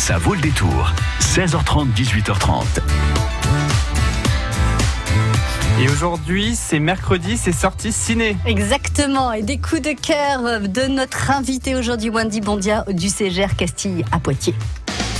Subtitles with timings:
[0.00, 0.94] Ça vaut le détour.
[1.20, 2.64] 16h30, 18h30.
[5.78, 8.34] Et aujourd'hui, c'est mercredi, c'est sorti ciné.
[8.46, 9.30] Exactement.
[9.32, 14.18] Et des coups de cœur de notre invité aujourd'hui, Wendy Bondia du CGR Castille à
[14.18, 14.54] Poitiers.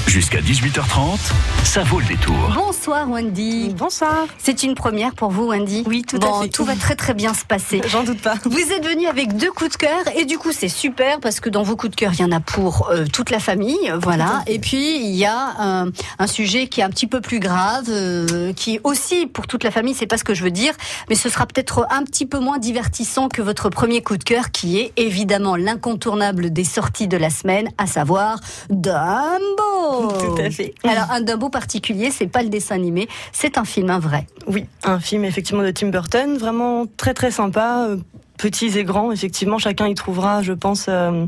[0.06, 1.19] Jusqu'à 18h30,
[1.62, 2.35] ça vaut le détour.
[2.54, 3.72] Bonsoir Wendy.
[3.76, 4.26] Bonsoir.
[4.38, 6.48] C'est une première pour vous Wendy Oui, tout bon, à fait.
[6.48, 7.80] Tout va très très bien se passer.
[7.87, 8.34] J'en doute pas.
[8.44, 11.48] Vous êtes venu avec deux coups de cœur et du coup c'est super parce que
[11.48, 14.42] dans vos coups de cœur il y en a pour euh, toute la famille, voilà.
[14.48, 17.84] Et puis il y a un, un, sujet qui est un petit peu plus grave,
[17.89, 20.73] euh, qui est aussi pour toute la famille, c'est pas ce que je veux dire,
[21.09, 24.51] mais ce sera peut-être un petit peu moins divertissant que votre premier coup de cœur
[24.51, 29.70] qui est évidemment l'incontournable des sorties de la semaine, à savoir Dumbo.
[30.19, 30.75] Tout à fait.
[30.84, 34.27] Alors un Dumbo particulier, c'est pas le dessin animé, c'est un film, un vrai.
[34.47, 37.97] Oui, un film effectivement de Tim Burton, vraiment très très sympa, euh,
[38.37, 40.87] petits et grands, effectivement chacun y trouvera, je pense.
[40.89, 41.27] Euh,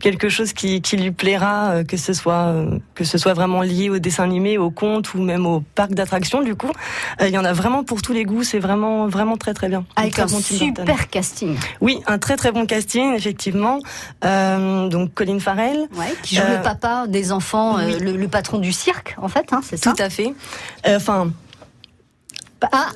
[0.00, 2.54] quelque chose qui, qui, lui plaira, euh, que ce soit
[2.94, 6.42] que ce soit vraiment lié au dessin animé, au conte ou même au parc d'attractions.
[6.42, 6.70] Du coup,
[7.20, 8.42] il y en a vraiment pour tous les goûts.
[8.42, 9.84] C'est vraiment vraiment très très bien.
[9.96, 11.56] Avec un, bon super casting.
[11.80, 13.78] Oui, un très très bon casting effectivement.
[14.24, 17.98] Euh, donc Colin Farrell, ouais, qui joue euh, le papa des enfants, oui.
[18.00, 19.92] le, le, patron du cirque en fait, hein, c'est ça.
[19.92, 20.34] Tout à fait.
[20.86, 21.30] Enfin.
[22.72, 22.88] ah.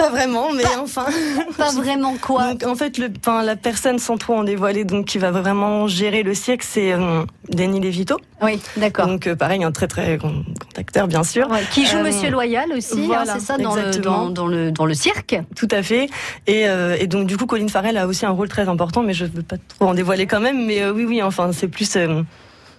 [0.00, 1.06] Pas vraiment, mais pas, enfin.
[1.58, 5.06] Pas vraiment quoi donc, En fait, le, enfin, la personne sans trop en dévoiler, donc
[5.06, 8.16] qui va vraiment gérer le cirque, c'est euh, Danny DeVito.
[8.40, 9.06] Oui, d'accord.
[9.06, 10.32] Donc euh, pareil, un très très grand,
[10.76, 11.50] acteur, bien sûr.
[11.50, 14.46] Ouais, qui joue euh, Monsieur Loyal aussi, voilà, hein, c'est ça, dans le, dans, dans,
[14.46, 15.38] le, dans le cirque.
[15.54, 16.08] Tout à fait.
[16.46, 19.12] Et, euh, et, donc du coup, Colin Farrell a aussi un rôle très important, mais
[19.12, 20.64] je veux pas trop en dévoiler quand même.
[20.64, 21.98] Mais oui, oui, enfin, c'est plus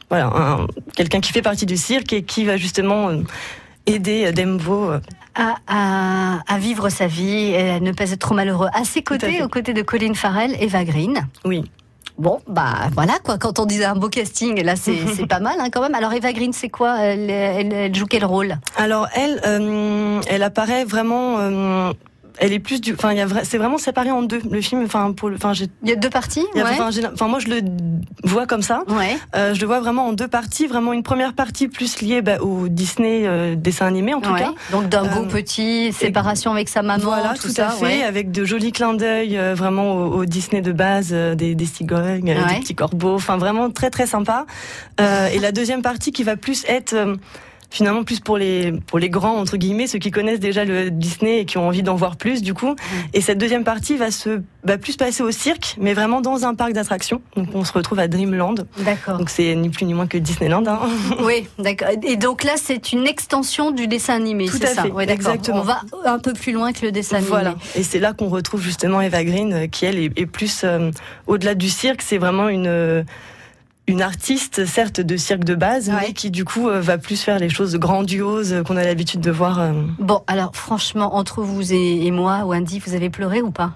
[0.09, 0.57] voilà,
[0.95, 3.11] quelqu'un qui fait partie du cirque et qui va justement
[3.85, 4.91] aider Dembo
[5.35, 8.67] à, à, à, vivre sa vie et à ne pas être trop malheureux.
[8.73, 11.27] À ses côtés, aux côtés de Colin Farrell, Eva Green.
[11.45, 11.63] Oui.
[12.17, 13.37] Bon, bah voilà quoi.
[13.37, 15.95] Quand on disait un beau casting, là c'est pas mal hein, quand même.
[15.95, 18.57] Alors Eva Green, c'est quoi elle, elle, elle, joue quel rôle?
[18.75, 21.39] Alors elle, euh, elle apparaît vraiment.
[21.39, 21.93] Euh,
[22.37, 24.83] elle est plus du enfin il y a c'est vraiment séparé en deux le film
[24.83, 27.07] enfin pour enfin j'ai il y a deux parties a, ouais.
[27.13, 27.61] enfin, moi je le
[28.23, 29.17] vois comme ça ouais.
[29.35, 32.39] euh, je le vois vraiment en deux parties vraiment une première partie plus liée bah,
[32.41, 34.41] au Disney euh, dessin animé en tout ouais.
[34.41, 38.03] cas donc d'un beau petit séparation avec sa maman voilà tout, tout ça, à fait
[38.03, 41.65] avec de jolis clins d'œil euh, vraiment au, au, Disney de base euh, des, des
[41.65, 44.45] cigognes des petits corbeaux enfin vraiment très très sympa
[44.99, 46.95] euh, et la deuxième partie qui va plus être
[47.71, 51.39] finalement plus pour les pour les grands entre guillemets ceux qui connaissent déjà le Disney
[51.39, 52.75] et qui ont envie d'en voir plus du coup.
[53.13, 56.53] Et cette deuxième partie va se va plus passer au cirque mais vraiment dans un
[56.53, 57.21] parc d'attractions.
[57.35, 58.55] Donc on se retrouve à Dreamland.
[58.79, 59.17] D'accord.
[59.17, 60.79] Donc c'est ni plus ni moins que Disneyland hein.
[61.23, 61.87] oui d'accord.
[62.03, 65.09] Et donc là c'est une extension du dessin animé tout c'est à ça fait ouais,
[65.09, 65.61] exactement.
[65.61, 67.29] On va un peu plus loin que le dessin animé.
[67.29, 67.55] Voilà.
[67.75, 70.91] Et c'est là qu'on retrouve justement Eva Green qui elle est, est plus euh,
[71.25, 72.01] au-delà du cirque.
[72.01, 73.03] C'est vraiment une euh,
[73.87, 75.95] une artiste, certes de cirque de base, ouais.
[76.01, 79.31] mais qui du coup euh, va plus faire les choses grandioses qu'on a l'habitude de
[79.31, 79.59] voir.
[79.59, 79.73] Euh...
[79.99, 83.73] Bon, alors franchement, entre vous et, et, moi, Wendy, vous avez pleuré ou pas?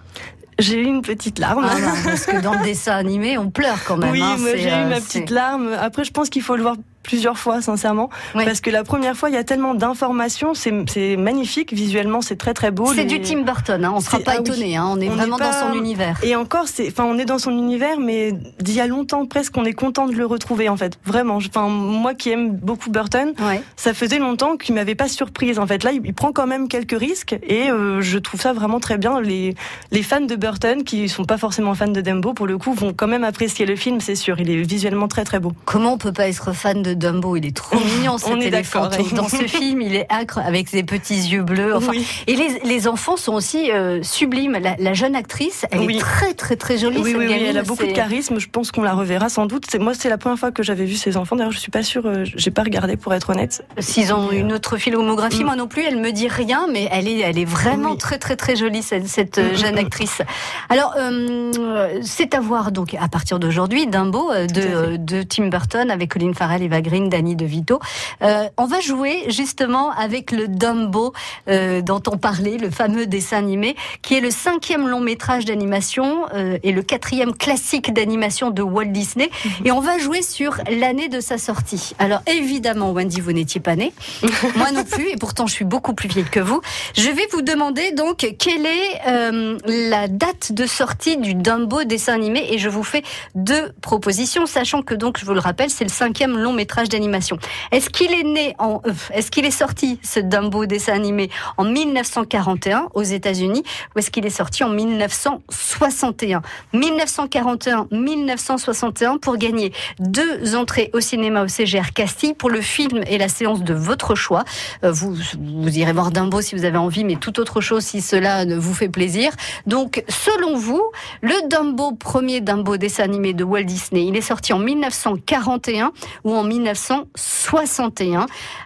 [0.58, 1.68] J'ai eu une petite larme.
[1.70, 4.12] Ah non, parce que dans le dessin animé, on pleure quand même.
[4.12, 5.74] Oui, hein, j'ai eu ma petite larme.
[5.78, 8.10] Après, je pense qu'il faut le voir plusieurs fois, sincèrement.
[8.34, 12.54] Parce que la première fois, il y a tellement d'informations, c'est magnifique, visuellement, c'est très
[12.54, 12.88] très beau.
[12.88, 13.06] C'est Les...
[13.06, 14.76] du Tim Burton, hein, on ne sera pas ah étonné, oui.
[14.76, 15.52] hein, on est on vraiment est pas...
[15.52, 16.20] dans son univers.
[16.24, 19.66] Et encore, enfin, on est dans son univers, mais d'il y a longtemps presque, on
[19.66, 20.98] est content de le retrouver, en fait.
[21.06, 21.36] Vraiment.
[21.38, 23.62] Enfin, moi qui aime beaucoup Burton, ouais.
[23.76, 25.60] ça faisait longtemps qu'il m'avait pas surprise.
[25.60, 28.54] En fait, là, il, il, prend quand même quelques risques, et euh, je trouve ça
[28.54, 29.22] vraiment très bien.
[29.22, 29.56] Les,
[29.92, 32.94] les fans de Burton, qui sont pas forcément fans de Dumbo, pour le coup, vont
[32.94, 34.40] quand même apprécier le film, c'est sûr.
[34.40, 35.54] Il est visuellement très très beau.
[35.66, 38.90] Comment on peut pas être fan de Dumbo Il est trop mignon cet éléphant.
[39.16, 41.76] Dans ce film, il est acre avec ses petits yeux bleus.
[41.76, 42.06] Enfin, oui.
[42.28, 44.58] Et les, les, enfants sont aussi euh, sublimes.
[44.62, 45.98] La, la, jeune actrice, elle oui.
[45.98, 46.98] est très très très jolie.
[46.98, 48.40] Oui, oui, gamine, oui, elle a beaucoup de charisme.
[48.40, 49.74] Je pense qu'on la reverra sans doute.
[49.80, 51.36] Moi, c'est la première fois que j'avais vu ces enfants.
[51.36, 52.06] D'ailleurs, je suis pas sûre.
[52.06, 53.66] Euh, j'ai pas regardé pour être honnête.
[53.80, 55.46] S'ils ont une autre filmographie, Mm.
[55.46, 58.36] moi non plus, elle me dit rien, mais elle est, elle est vraiment très très
[58.36, 60.22] très jolie cette, cette Mm, jeune actrice.
[60.70, 65.90] Alors, euh, c'est à voir donc à partir d'aujourd'hui, Dumbo euh, de, de, Tim Burton
[65.92, 67.80] avec Colin Farrell, Eva Green, Danny DeVito.
[68.22, 71.14] Euh, on va jouer justement avec le Dumbo
[71.50, 76.28] euh, dont on parlait, le fameux dessin animé, qui est le cinquième long métrage d'animation
[76.34, 79.30] euh, et le quatrième classique d'animation de Walt Disney.
[79.64, 81.94] Et on va jouer sur l'année de sa sortie.
[81.98, 83.92] Alors évidemment, Wendy, vous n'étiez pas née,
[84.56, 86.62] moi non plus, et pourtant je suis beaucoup plus vieille que vous.
[86.96, 92.46] Je vais vous demander donc quelle est la date de sortie du Dumbo dessin animé,
[92.52, 93.02] et je vous fais
[93.34, 97.38] deux propositions, sachant que donc je vous le rappelle, c'est le cinquième long métrage d'animation.
[97.72, 101.64] Est-ce qu'il est né en, euh, est-ce qu'il est sorti ce Dumbo dessin animé en
[101.64, 103.64] 1941 aux États-Unis
[103.96, 106.42] ou est-ce qu'il est sorti en 1961
[106.74, 113.30] 1941-1961 pour gagner deux entrées au cinéma au CGR Castille pour le film et la
[113.30, 114.44] séance de votre choix.
[114.84, 118.02] Euh, vous, vous irez voir Dumbo si vous avez envie, mais tout autre chose si
[118.02, 119.32] cela vous fait plaisir.
[119.66, 120.84] Donc, selon vous,
[121.22, 125.92] le Dumbo, premier Dumbo dessin animé de Walt Disney, il est sorti en 1941
[126.24, 126.65] ou en 1961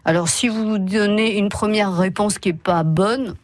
[0.05, 3.35] Alors, si vous donnez une première réponse qui est pas bonne,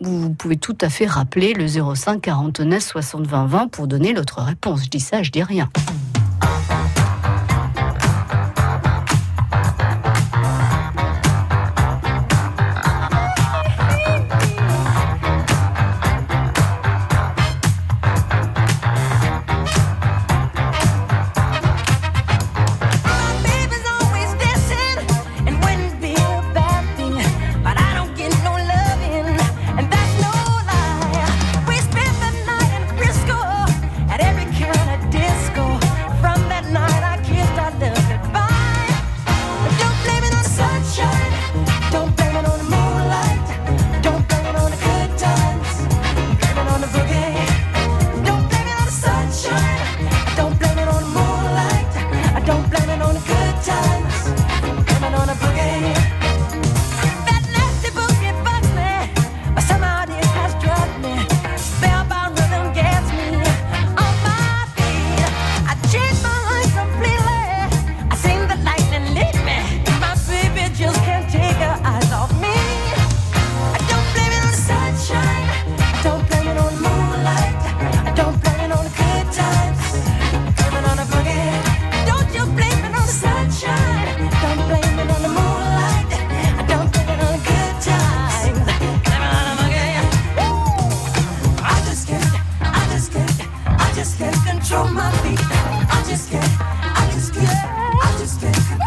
[0.00, 4.40] vous pouvez tout à fait rappeler le 05 49 60 20 20 pour donner l'autre
[4.40, 4.84] réponse.
[4.84, 5.68] Je dis ça, je dis rien.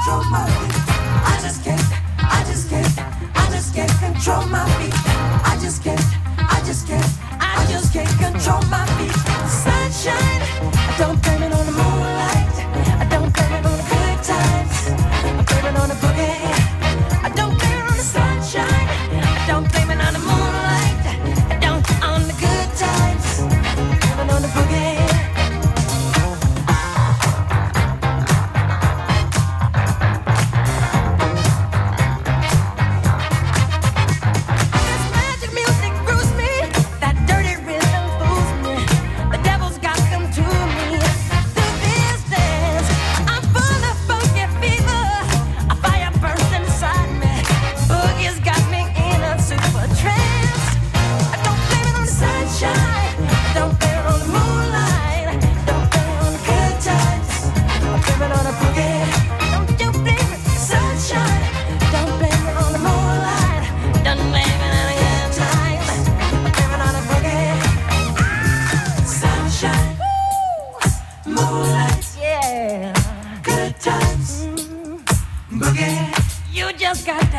[0.07, 0.76] control my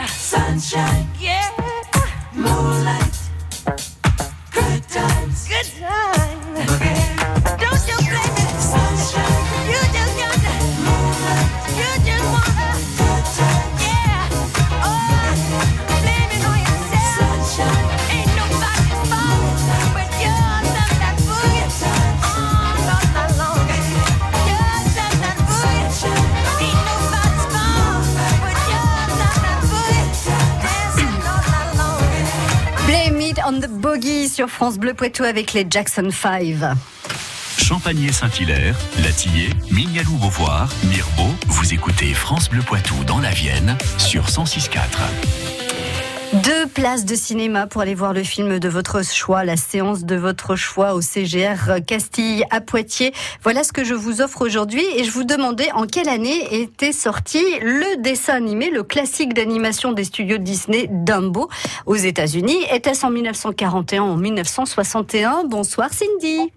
[0.09, 1.08] sunshine
[34.29, 36.77] sur France Bleu Poitou avec les Jackson 5.
[37.59, 44.27] Champagné Saint-Hilaire, Latillé, Mignalou Beauvoir, Mirbeau, vous écoutez France Bleu Poitou dans la Vienne sur
[44.27, 45.58] 106.4.
[46.79, 50.55] Places de cinéma pour aller voir le film de votre choix, la séance de votre
[50.55, 53.13] choix au CGR Castille à Poitiers.
[53.43, 56.93] Voilà ce que je vous offre aujourd'hui et je vous demandais en quelle année était
[56.93, 61.49] sorti le dessin animé, le classique d'animation des studios Disney Dumbo
[61.85, 62.59] aux États-Unis.
[62.73, 66.53] Était-ce en 1941 ou en 1961 Bonsoir Cindy.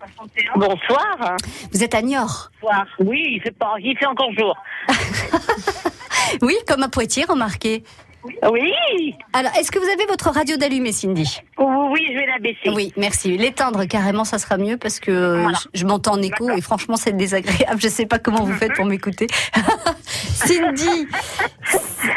[0.56, 1.36] Bonsoir.
[1.74, 2.51] Vous êtes à Niort.
[2.62, 2.86] Bonsoir.
[3.00, 4.56] Oui, il fait pas, il fait encore jour.
[6.44, 7.84] oui, comme à Poitiers, remarquez.
[8.24, 9.16] Oui.
[9.34, 11.42] Alors, est-ce que vous avez votre radio d'allumée, Cindy?
[11.58, 12.70] Oui, je vais la baisser.
[12.70, 13.38] Oui, merci.
[13.38, 17.80] L'éteindre carrément, ça sera mieux parce que je, m'entends en écho et franchement, c'est désagréable.
[17.80, 19.28] Je ne sais pas comment vous faites pour m'écouter.
[20.34, 21.08] Cindy,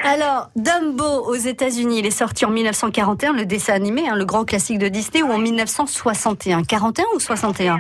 [0.04, 4.44] alors Dumbo aux États-Unis, il est sorti en 1941, le dessin animé, hein, le grand
[4.44, 6.64] classique de Disney, ou en 1961.
[6.64, 7.78] 41 ou 61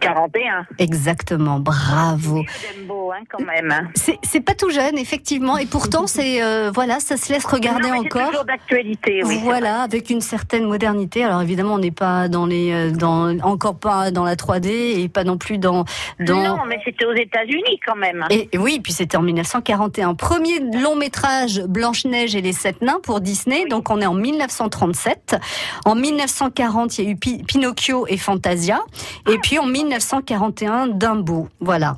[0.00, 0.66] 41.
[0.78, 2.40] Exactement, bravo.
[2.40, 3.90] Hein, quand même.
[3.94, 8.28] C'est pas tout jeune, effectivement, et pourtant c'est euh, voilà, ça se laisse regarder encore.
[8.28, 9.22] Toujours d'actualité.
[9.24, 11.24] Oui, voilà, avec une certaine modernité.
[11.24, 15.08] Alors évidemment, on n'est pas dans les, euh, dans encore pas dans la 3D et
[15.08, 15.84] pas non plus dans.
[16.18, 16.42] dans...
[16.42, 18.24] Non, mais c'était aux États-Unis quand même.
[18.30, 20.14] Et, oui, puis c'était en 1941.
[20.14, 23.66] Premier long métrage Blanche Neige et les sept nains pour Disney.
[23.66, 25.36] Donc on est en 1937.
[25.84, 28.80] En 1940, il y a eu Pinocchio et Fantasia,
[29.28, 31.48] et puis en 1941, Dumbo.
[31.60, 31.96] Voilà.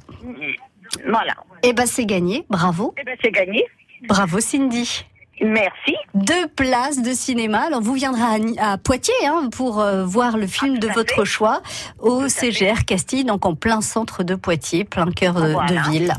[1.07, 1.35] Voilà.
[1.63, 2.95] Eh ben c'est gagné, bravo.
[2.99, 3.67] Eh ben c'est gagné.
[4.09, 5.05] Bravo Cindy.
[5.41, 5.97] Merci.
[6.15, 7.63] Deux places de cinéma.
[7.67, 8.23] Alors vous viendrez
[8.59, 11.63] à, Poitiers hein, pour euh, voir le film de votre choix
[11.99, 16.15] au CGR Castille, donc en plein centre de Poitiers, plein cœur de ville.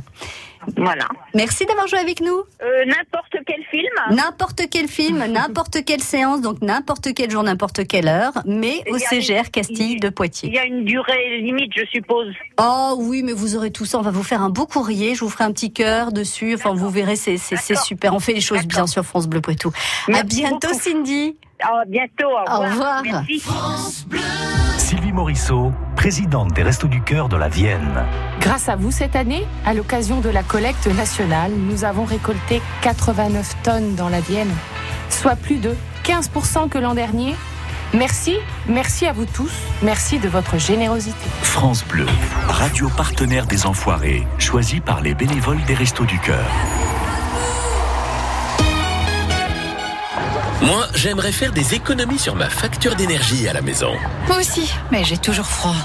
[0.77, 1.07] Voilà.
[1.33, 2.43] Merci d'avoir joué avec nous.
[2.61, 7.87] Euh, n'importe quel film N'importe quel film, n'importe quelle séance, donc n'importe quel jour, n'importe
[7.87, 10.49] quelle heure, mais au CGR Castille de Poitiers.
[10.49, 12.33] Il y a une durée limite, je suppose.
[12.59, 13.99] Oh oui, mais vous aurez tout ça.
[13.99, 15.15] On va vous faire un beau courrier.
[15.15, 16.55] Je vous ferai un petit cœur dessus.
[16.55, 18.13] Enfin, vous verrez, c'est super.
[18.13, 19.71] On fait les choses bien sur France Bleu Poitou.
[20.13, 21.37] À bientôt, Cindy.
[21.59, 22.29] À bientôt.
[22.29, 23.03] Au revoir.
[23.41, 24.19] France Bleu.
[25.13, 28.03] Morisseau, présidente des Restos du Cœur de la Vienne.
[28.41, 33.55] Grâce à vous, cette année, à l'occasion de la collecte nationale, nous avons récolté 89
[33.61, 34.51] tonnes dans la Vienne,
[35.09, 37.35] soit plus de 15% que l'an dernier.
[37.93, 38.35] Merci,
[38.67, 39.53] merci à vous tous,
[39.83, 41.29] merci de votre générosité.
[41.43, 42.07] France Bleu,
[42.47, 46.49] radio partenaire des Enfoirés, choisi par les bénévoles des Restos du Cœur.
[50.63, 53.91] Moi, j'aimerais faire des économies sur ma facture d'énergie à la maison.
[54.27, 55.75] Moi aussi, mais j'ai toujours froid.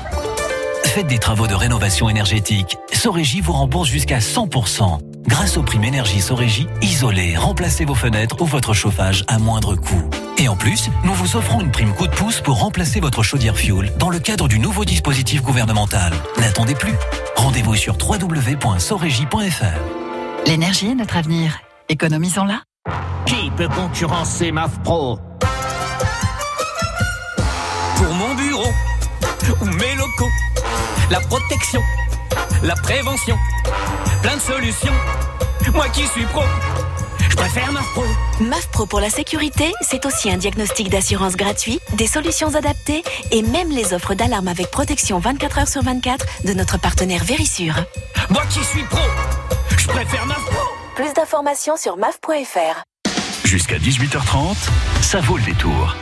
[0.84, 2.78] Faites des travaux de rénovation énergétique.
[2.92, 5.00] Sorégie vous rembourse jusqu'à 100%.
[5.26, 10.08] Grâce aux primes énergie Sorégie, isolez, remplacez vos fenêtres ou votre chauffage à moindre coût.
[10.38, 13.56] Et en plus, nous vous offrons une prime coup de pouce pour remplacer votre chaudière
[13.56, 16.12] fuel dans le cadre du nouveau dispositif gouvernemental.
[16.38, 16.94] N'attendez plus.
[17.36, 20.46] Rendez-vous sur www.sorégie.fr.
[20.46, 21.58] L'énergie est notre avenir.
[21.88, 22.62] Économisons-la.
[23.26, 25.18] Qui peut concurrencer MAF Pro
[27.96, 28.68] Pour mon bureau
[29.60, 30.30] ou mes locaux,
[31.10, 31.82] la protection,
[32.62, 33.36] la prévention,
[34.22, 34.92] plein de solutions.
[35.72, 36.42] Moi qui suis pro,
[37.28, 38.04] je préfère MAF Pro.
[38.40, 43.42] MAF Pro pour la sécurité, c'est aussi un diagnostic d'assurance gratuit, des solutions adaptées et
[43.42, 47.74] même les offres d'alarme avec protection 24 heures sur 24 de notre partenaire Vérissure.
[48.30, 49.00] Moi qui suis pro,
[49.76, 50.57] je préfère MAF Pro.
[50.98, 52.82] Plus d'informations sur maf.fr.
[53.44, 54.68] Jusqu'à 18h30,
[55.00, 55.94] ça vaut le détour.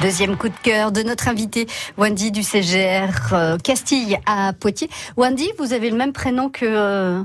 [0.00, 1.66] Deuxième coup de cœur de notre invité
[1.96, 4.88] Wendy du CGR euh, Castille à Poitiers.
[5.16, 7.20] Wendy, vous avez le même prénom que euh,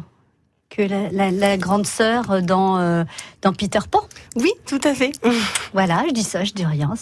[0.76, 3.04] que la, grande sœur dans, euh,
[3.42, 4.02] dans Peter Pan.
[4.36, 5.12] Oui, tout à fait.
[5.74, 6.94] Voilà, je dis ça, je dis rien.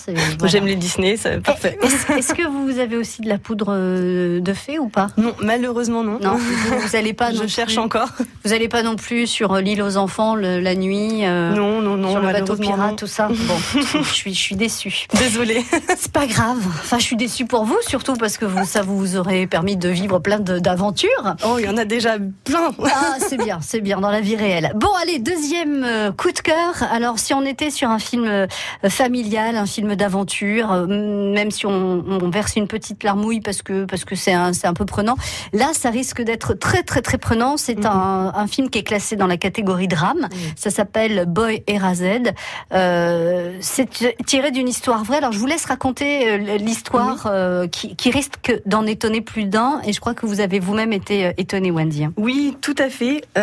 [0.46, 1.78] J'aime les Disney, c'est eh, parfait.
[1.84, 5.08] Est-ce que vous avez aussi de la poudre euh, de fée ou pas?
[5.18, 6.20] Non, malheureusement non.
[6.22, 7.34] Non, vous, allez pas.
[7.34, 8.08] je cherche encore.
[8.44, 11.24] Vous n'allez pas non plus sur euh, l'île aux enfants la nuit.
[11.24, 12.12] non, non, non.
[12.12, 13.28] Sur le bateau pirate, tout ça?
[13.28, 15.06] Bon, je suis, je suis déçue.
[15.14, 15.66] Désolée.
[15.98, 16.66] C'est pas grave.
[16.66, 19.90] Enfin, je suis déçue pour vous, surtout parce que vous, ça vous aurait permis de
[19.90, 21.36] vivre plein d'aventures.
[21.46, 22.72] Oh, il y en a déjà plein.
[22.86, 24.72] Ah, c'est bien c'est bien, dans la vie réelle.
[24.76, 26.84] Bon, allez, deuxième euh, coup de cœur.
[26.92, 28.48] Alors, si on était sur un film euh,
[28.90, 34.06] familial, un film d'aventure, euh, même si on, verse une petite larmouille parce que parce
[34.06, 35.16] que c'est un, un peu prenant,
[35.54, 37.58] là, ça risque d'être très très très prenant.
[37.58, 37.86] C'est mhm.
[37.86, 40.28] un, film qui est classé dans la catégorie drame.
[40.56, 42.34] Ça s'appelle Boy Erazed.
[42.74, 43.88] Euh, c'est
[44.26, 45.18] tiré d'une histoire vraie.
[45.18, 47.32] Alors, je vous laisse raconter l'histoire
[47.72, 49.82] qui, qui, risque d'en étonner plus d'un.
[49.86, 52.08] Et je crois que vous avez vous-même été étonné, Wendy.
[52.18, 53.22] Oui, tout à fait.
[53.38, 53.41] Euh,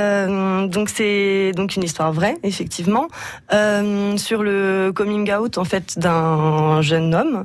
[0.68, 3.08] donc c'est donc une histoire vraie, effectivement,
[3.52, 7.44] euh, sur le coming out en fait d'un jeune homme.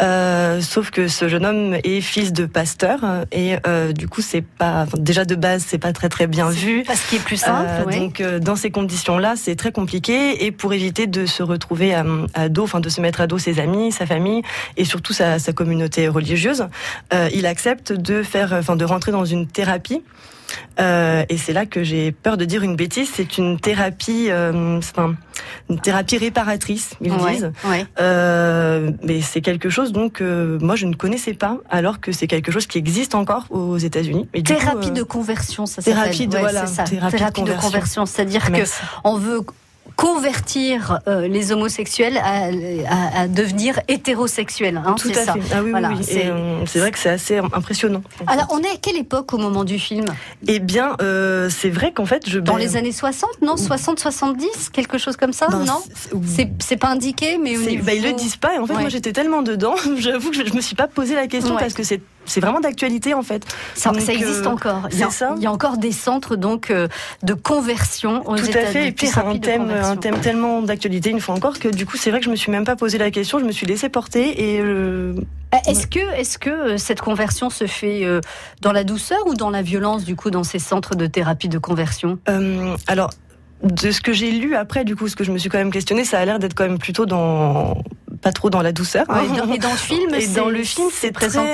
[0.00, 3.00] Euh, sauf que ce jeune homme est fils de pasteur
[3.32, 3.56] et
[3.92, 6.84] du coup c'est pas déjà de base c'est pas très très bien vu.
[6.86, 7.94] Parce qu'il est plus simple.
[7.98, 12.64] Donc dans ces conditions-là c'est très compliqué et pour éviter de se retrouver à, dos,
[12.64, 14.42] enfin de se mettre à dos ses amis, sa famille
[14.76, 16.66] et surtout sa, sa communauté religieuse,
[17.32, 20.02] il accepte de faire, enfin de rentrer dans une thérapie.
[20.78, 23.10] Euh, et c'est là que j'ai peur de dire une bêtise.
[23.12, 25.14] C'est une thérapie, euh, enfin,
[25.68, 27.52] une thérapie réparatrice, ils disent.
[28.00, 32.52] Euh, mais c'est quelque chose donc moi je ne connaissais pas, alors que c'est quelque
[32.52, 34.28] chose qui existe encore aux États-Unis.
[34.44, 35.94] Thérapie de conversion, ça s'appelle.
[35.94, 36.64] Thérapie de voilà,
[37.10, 38.62] Thérapie, de conversion, c'est-à-dire que
[39.04, 39.42] on veut
[40.00, 42.46] convertir euh, les homosexuels à,
[42.88, 44.80] à, à devenir hétérosexuels.
[44.84, 45.32] Hein, Tout à ça.
[45.34, 45.40] fait.
[45.54, 46.04] Ah oui, Voilà, oui, oui.
[46.08, 48.02] c'est- euh, vrai que c'est assez impressionnant.
[48.26, 50.06] Alors, on est à quelle époque au moment du film?
[50.48, 53.56] Eh bien, euh, c'est vrai qu'en fait, je Dans ben, les années 60, non?
[53.56, 55.82] 60, 70, quelque chose comme ça, Ben, non?
[56.26, 57.84] C'est c'est pas indiqué, mais au niveau...
[57.84, 58.54] bah, ils le disent pas.
[58.54, 58.80] Et en fait, Ouais.
[58.80, 59.74] moi, j'étais tellement dedans.
[59.98, 61.60] J'avoue que je, je me suis pas posé la question Ouais.
[61.60, 63.44] parce que c'est c'est vraiment d'actualité en fait.
[63.74, 64.88] Ça, Donc, ça existe euh, encore.
[64.92, 65.34] Il y, a, ça.
[65.36, 66.88] il y a encore des centres donc euh,
[67.22, 68.88] de conversion aux Tout à fait.
[68.88, 69.92] Et puis c'est un thème, conversion.
[69.92, 72.36] un thème tellement d'actualité une fois encore que du coup, c'est vrai que je me
[72.36, 73.38] suis même pas posé la question.
[73.38, 75.14] Je me suis laissé porter et euh,
[75.66, 78.06] Est-ce que, est-ce que cette conversion se fait
[78.60, 81.58] dans la douceur ou dans la violence du coup dans ces centres de thérapie de
[81.58, 82.18] conversion?
[82.86, 83.10] Alors,
[83.62, 85.72] de ce que j'ai lu après, du coup, ce que je me suis quand même
[85.72, 87.82] questionné, ça a l'air d'être quand même plutôt dans
[88.22, 89.06] pas trop dans la douceur.
[89.08, 91.50] Ouais, et, dans, et dans le film, Et c'est- dans le film, c'est présenté,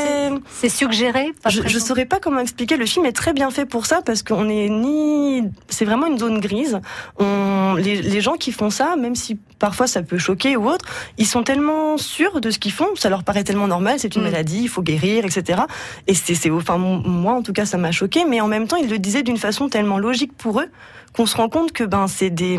[0.52, 1.32] c'est suggéré.
[1.42, 1.84] pas Je, présenté.
[1.84, 2.76] saurais pas comment expliquer.
[2.76, 6.18] Le film est très bien fait pour ça parce qu'on est ni, c'est vraiment une
[6.18, 6.80] zone grise.
[7.18, 10.84] On, les, les gens qui font ça, même si parfois ça peut choquer ou autre,
[11.18, 13.94] ils sont tellement sûrs de ce qu'ils font, ça leur paraît tellement normal.
[13.98, 14.24] C'est une Mm.
[14.24, 15.62] maladie, il faut guérir, etc.
[16.08, 18.24] Et c'est, c'est, enfin moi en tout cas, ça m'a choqué.
[18.28, 20.68] Mais en même temps, ils le disaient d'une façon tellement logique pour eux
[21.14, 22.58] qu'on se rend compte que ben c'est des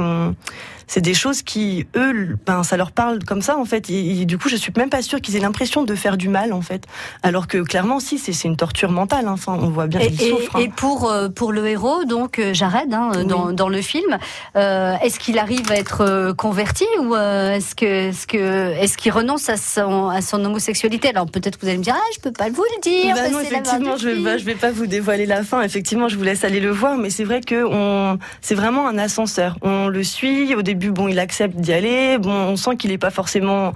[0.88, 4.26] c'est des choses qui eux ben ça leur parle comme ça en fait et, et
[4.26, 6.62] du coup je suis même pas sûre qu'ils aient l'impression de faire du mal en
[6.62, 6.86] fait
[7.24, 9.34] alors que clairement si c'est une torture mentale hein.
[9.34, 10.60] enfin on voit bien qu'ils souffrent hein.
[10.60, 14.18] et pour euh, pour le héros, donc euh, Jared, hein, dans, dans le film,
[14.56, 20.08] euh, est-ce qu'il arrive à être converti ou euh, est-ce que qu'il renonce à son
[20.08, 21.10] à son homosexualité?
[21.10, 23.16] Alors peut-être que vous allez me dire, ah, je peux pas vous le dire.
[23.16, 24.40] Bah non, effectivement, je du vais, pas, film.
[24.40, 25.62] je vais pas vous dévoiler la fin.
[25.62, 28.98] Effectivement, je vous laisse aller le voir, mais c'est vrai que on, c'est vraiment un
[28.98, 29.58] ascenseur.
[29.62, 30.56] On le suit.
[30.56, 32.18] Au début, bon, il accepte d'y aller.
[32.18, 33.74] Bon, on sent qu'il est pas forcément,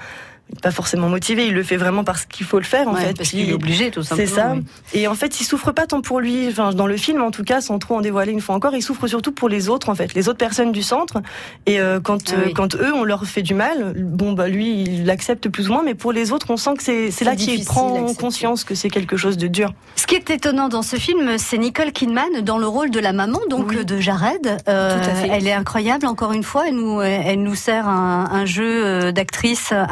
[0.61, 1.47] pas forcément motivé.
[1.47, 3.17] Il le fait vraiment parce qu'il faut le faire, en Ouais, fait.
[3.17, 4.53] parce qu'il est obligé, tout C'est simplement, ça.
[4.93, 4.99] oui.
[4.99, 6.47] Et en fait, il souffre pas tant pour lui.
[6.49, 8.81] Enfin, dans le film, en tout cas, sans trop en dévoiler une fois encore, il
[8.81, 11.21] souffre surtout pour les autres, en fait, les autres personnes du centre.
[11.67, 12.53] Et euh, quand, Ah euh, oui.
[12.53, 15.83] quand eux, on leur fait du mal, bon, bah lui, il l'accepte plus ou moins.
[15.83, 18.75] Mais pour les autres, on sent que c'est, c'est C'est là qu'il prend conscience que
[18.75, 19.73] c'est quelque chose de dur.
[19.95, 23.13] Ce qui est étonnant dans ce film, c'est Nicole Kidman dans le rôle de la
[23.13, 24.57] maman, donc de Jared.
[24.67, 25.29] Euh, Tout à fait.
[25.31, 26.65] Elle est incroyable, encore une fois.
[26.67, 29.85] Elle nous, elle nous sert un, un jeu d'actrice euh,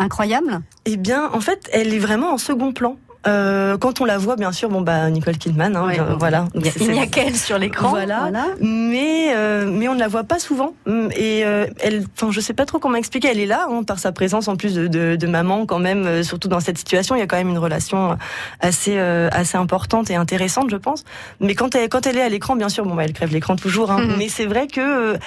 [0.86, 2.98] Eh bien, en fait, elle est vraiment en second plan.
[3.28, 6.46] Euh, quand on la voit, bien sûr, bon bah Nicole Kidman, hein, Ouais, voilà.
[6.56, 8.20] il a- n'y a qu'elle sur l'écran, Voilà.
[8.22, 8.46] voilà.
[8.62, 10.74] Mais euh, mais on ne la voit pas souvent.
[10.86, 13.28] Mm, Et euh, elle, enfin, je sais pas trop comment expliquer.
[13.28, 16.24] Elle est là hein, par sa présence en plus de, de, de maman quand même.
[16.24, 18.18] surtout dans cette situation, il y a quand même une relation
[18.62, 21.04] assez assez importante et intéressante, je pense.
[21.42, 23.58] Mais quand elle quand elle est à l'écran, bien sûr, bon bah elle crève l'écran
[23.58, 23.92] toujours.
[23.92, 24.16] Hein, Mhm.
[24.18, 25.18] Mais c'est vrai que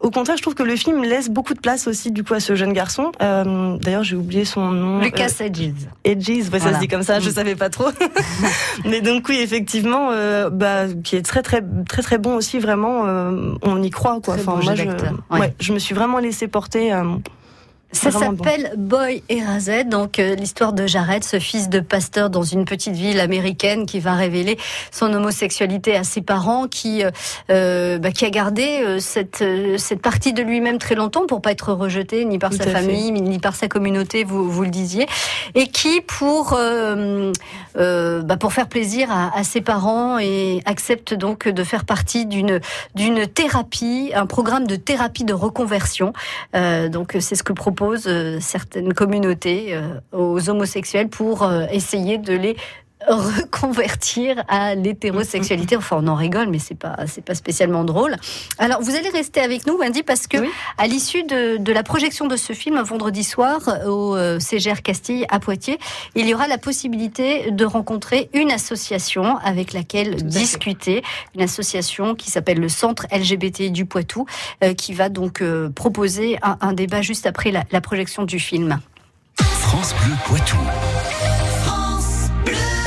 [0.00, 2.40] au contraire, je trouve que le film laisse beaucoup de place aussi du coup à
[2.40, 3.12] ce jeune garçon.
[3.22, 5.00] Euh, D'ailleurs, j'ai oublié son nom.
[5.00, 5.72] Lucas Euh, Hedges.
[6.04, 7.32] Edges, ouais, ça se dit comme ça, je Mm.
[7.32, 7.88] savais pas trop.
[8.84, 13.06] Mais donc oui, effectivement, euh, bah, qui est très très très très bon aussi, vraiment,
[13.06, 14.34] euh, on y croit quoi.
[14.36, 15.40] Très beau moi, je, ouais.
[15.40, 16.92] ouais, je me suis vraiment laissé porter.
[17.92, 18.18] Ça bon.
[18.20, 22.94] s'appelle Boy Erazet, donc euh, l'histoire de Jared, ce fils de pasteur dans une petite
[22.94, 24.58] ville américaine qui va révéler
[24.92, 27.10] son homosexualité à ses parents, qui euh,
[27.50, 31.42] euh, bah, qui a gardé euh, cette euh, cette partie de lui-même très longtemps pour
[31.42, 32.70] pas être rejeté ni par Tout sa fait.
[32.70, 35.06] famille ni par sa communauté, vous vous le disiez,
[35.56, 36.56] et qui pour
[37.76, 42.60] euh, bah, pour faire plaisir à, ses parents et accepte donc de faire partie d'une
[42.94, 46.12] d'une thérapie, un programme de thérapie de reconversion.
[46.54, 52.34] Euh, donc c'est ce que proposent euh, certaines communautés euh, aux homosexuels pour essayer de
[52.34, 52.56] les
[53.08, 55.76] reconvertir à l'hétérosexualité.
[55.80, 58.16] Enfin, on en rigole, mais c'est pas c'est pas spécialement drôle.
[58.58, 60.36] Alors, vous allez rester avec nous, Wendy, parce que
[60.76, 65.24] à l'issue de, de la projection de ce film vendredi soir au euh, CGR Castille
[65.30, 65.78] à Poitiers,
[66.14, 71.02] il y aura la possibilité de rencontrer une association avec laquelle discuter,
[71.34, 74.26] une association qui s'appelle le Centre LGBT du Poitou,
[74.62, 78.38] euh, qui va donc euh, proposer un, un débat juste après la, la projection du
[78.38, 78.80] film.
[79.36, 80.58] France Bleu Poitou.